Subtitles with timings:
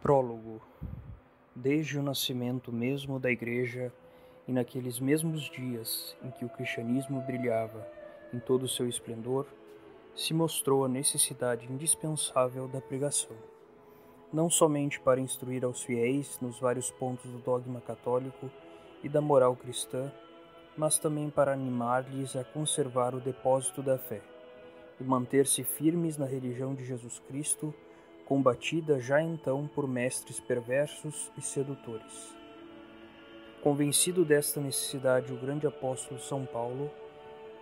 [0.00, 0.62] Prólogo
[1.56, 3.92] Desde o nascimento mesmo da Igreja
[4.46, 7.84] e naqueles mesmos dias em que o cristianismo brilhava
[8.32, 9.44] em todo o seu esplendor,
[10.14, 13.36] se mostrou a necessidade indispensável da pregação,
[14.32, 18.48] não somente para instruir aos fiéis nos vários pontos do dogma católico
[19.02, 20.12] e da moral cristã,
[20.76, 24.22] mas também para animar-lhes a conservar o depósito da fé
[25.00, 27.74] e manter-se firmes na religião de Jesus Cristo
[28.28, 32.36] combatida já então por mestres perversos e sedutores.
[33.62, 36.90] Convencido desta necessidade, o grande apóstolo São Paulo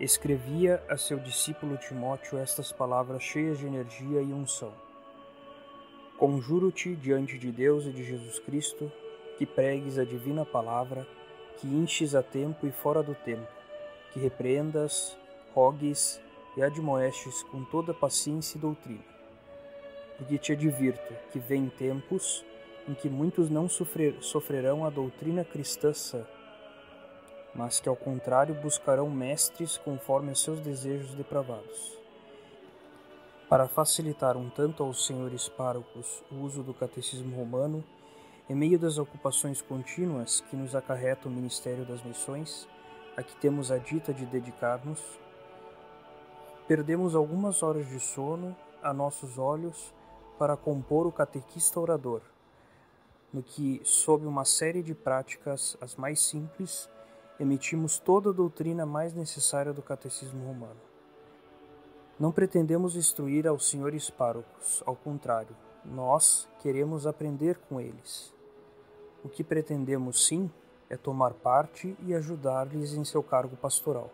[0.00, 4.72] escrevia a seu discípulo Timóteo estas palavras cheias de energia e unção:
[6.18, 8.90] Conjuro-te diante de Deus e de Jesus Cristo
[9.38, 11.06] que pregues a divina palavra,
[11.58, 13.46] que enches a tempo e fora do tempo,
[14.12, 15.16] que repreendas,
[15.54, 16.20] rogues
[16.56, 19.15] e admoestes com toda paciência e doutrina
[20.16, 22.44] porque te advirto que vem tempos
[22.88, 26.24] em que muitos não sofrer, sofrerão a doutrina cristã sã,
[27.54, 31.96] mas que ao contrário buscarão mestres conforme os seus desejos depravados.
[33.48, 37.82] Para facilitar um tanto aos senhores párocos o uso do catecismo romano,
[38.48, 42.68] em meio das ocupações contínuas que nos acarreta o ministério das missões,
[43.16, 45.00] a que temos a dita de dedicar-nos,
[46.68, 49.92] perdemos algumas horas de sono a nossos olhos
[50.38, 52.20] para compor o catequista orador,
[53.32, 56.88] no que, sob uma série de práticas as mais simples,
[57.38, 60.80] emitimos toda a doutrina mais necessária do catecismo romano.
[62.18, 65.54] Não pretendemos instruir aos senhores párocos, ao contrário,
[65.84, 68.32] nós queremos aprender com eles.
[69.22, 70.50] O que pretendemos sim
[70.88, 74.10] é tomar parte e ajudar-lhes em seu cargo pastoral,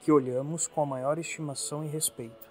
[0.00, 2.47] que olhamos com a maior estimação e respeito.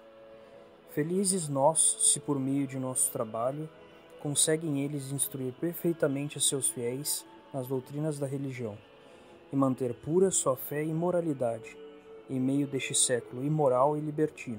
[0.98, 3.68] Felizes nós, se por meio de nosso trabalho
[4.18, 8.76] conseguem eles instruir perfeitamente seus fiéis nas doutrinas da religião
[9.52, 11.78] e manter pura sua fé e moralidade
[12.28, 14.58] em meio deste século imoral e libertino.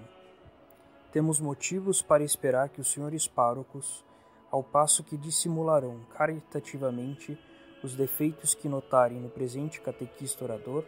[1.11, 4.01] Temos motivos para esperar que os senhores párocos,
[4.49, 7.37] ao passo que dissimularão caritativamente
[7.83, 10.85] os defeitos que notarem no presente catequista orador,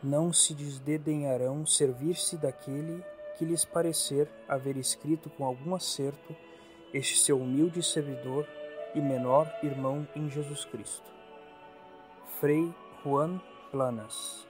[0.00, 3.02] não se desdenharão servir-se daquele
[3.40, 6.36] que lhes parecer haver escrito com algum acerto
[6.92, 8.46] este seu humilde servidor
[8.94, 11.10] e menor irmão em Jesus Cristo.
[12.38, 12.70] Frei
[13.02, 13.40] Juan
[13.70, 14.46] Planas